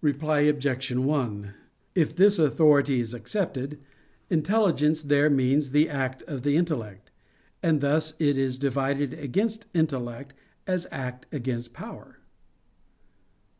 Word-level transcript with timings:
Reply 0.00 0.42
Obj. 0.42 0.92
1: 0.92 1.54
If 1.96 2.14
this 2.14 2.38
authority 2.38 3.00
is 3.00 3.12
accepted, 3.12 3.80
intelligence 4.30 5.02
there 5.02 5.28
means 5.28 5.72
the 5.72 5.88
act 5.88 6.22
of 6.28 6.42
the 6.42 6.54
intellect. 6.56 7.10
And 7.60 7.80
thus 7.80 8.14
it 8.20 8.38
is 8.38 8.56
divided 8.56 9.14
against 9.14 9.66
intellect 9.74 10.32
as 10.68 10.86
act 10.92 11.26
against 11.32 11.72
power. 11.72 12.20